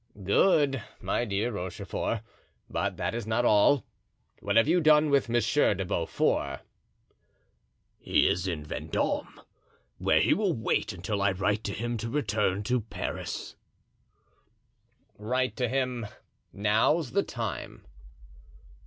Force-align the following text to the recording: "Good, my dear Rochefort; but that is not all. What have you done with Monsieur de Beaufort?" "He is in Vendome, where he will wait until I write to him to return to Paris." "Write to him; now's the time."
"Good, 0.23 0.81
my 0.99 1.25
dear 1.25 1.51
Rochefort; 1.51 2.21
but 2.67 2.97
that 2.97 3.13
is 3.13 3.27
not 3.27 3.45
all. 3.45 3.85
What 4.39 4.55
have 4.55 4.67
you 4.67 4.81
done 4.81 5.11
with 5.11 5.29
Monsieur 5.29 5.75
de 5.75 5.85
Beaufort?" 5.85 6.61
"He 7.99 8.27
is 8.27 8.47
in 8.47 8.63
Vendome, 8.65 9.39
where 9.99 10.19
he 10.19 10.33
will 10.33 10.53
wait 10.55 10.91
until 10.91 11.21
I 11.21 11.33
write 11.33 11.63
to 11.65 11.73
him 11.73 11.97
to 11.97 12.09
return 12.09 12.63
to 12.63 12.81
Paris." 12.81 13.55
"Write 15.19 15.55
to 15.57 15.69
him; 15.69 16.07
now's 16.51 17.11
the 17.11 17.21
time." 17.21 17.85